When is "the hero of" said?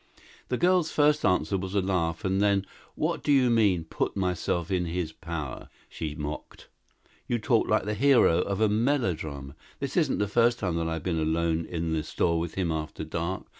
7.83-8.61